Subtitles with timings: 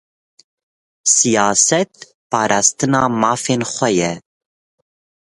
[1.13, 1.91] Sîyaset,
[2.31, 4.11] parastina mafên xwe ye